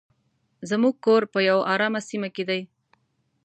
زموږ 0.69 0.93
کور 1.05 1.23
په 1.33 1.39
یو 1.49 1.59
ارامه 1.73 2.01
سیمه 2.09 2.29
کې 2.35 2.43
دی. 2.49 2.61